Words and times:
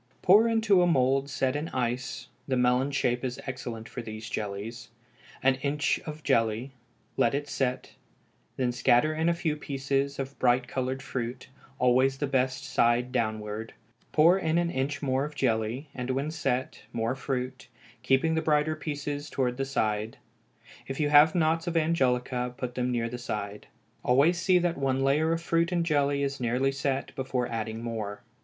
Pour 0.23 0.47
into 0.47 0.81
a 0.81 0.87
mould 0.87 1.29
set 1.29 1.55
in 1.55 1.69
ice 1.69 2.27
(the 2.47 2.57
melon 2.57 2.89
shape 2.89 3.23
is 3.23 3.39
excellent 3.45 3.87
for 3.87 4.01
these 4.01 4.27
jellies) 4.31 4.89
an 5.43 5.59
inch 5.61 5.99
of 6.07 6.23
jelly, 6.23 6.71
let 7.17 7.35
it 7.35 7.47
set; 7.47 7.91
then 8.57 8.71
scatter 8.71 9.13
in 9.13 9.29
a 9.29 9.33
few 9.35 9.55
pieces 9.55 10.17
of 10.17 10.39
bright 10.39 10.67
colored 10.67 11.03
fruit, 11.03 11.49
always 11.77 12.17
the 12.17 12.25
best 12.25 12.63
side 12.63 13.11
downward; 13.11 13.75
pour 14.11 14.39
in 14.39 14.57
an 14.57 14.71
inch 14.71 15.03
more 15.03 15.23
of 15.23 15.35
jelly, 15.35 15.87
and 15.93 16.09
when 16.09 16.31
set 16.31 16.81
more 16.91 17.13
fruit, 17.13 17.67
keeping 18.01 18.33
the 18.33 18.41
brighter 18.41 18.75
pieces 18.75 19.29
towards 19.29 19.57
the 19.59 19.65
side; 19.65 20.17
if 20.87 20.99
you 20.99 21.09
have 21.09 21.35
knots 21.35 21.67
of 21.67 21.77
angelica, 21.77 22.55
put 22.57 22.73
them 22.73 22.91
near 22.91 23.07
the 23.07 23.19
side. 23.19 23.67
Always 24.03 24.39
see 24.41 24.57
that 24.57 24.79
one 24.79 25.03
layer 25.03 25.31
of 25.31 25.43
fruit 25.43 25.71
and 25.71 25.85
jelly 25.85 26.23
is 26.23 26.39
nearly 26.41 26.71
set 26.71 27.13
before 27.13 27.45
adding 27.49 27.83
more. 27.83 28.23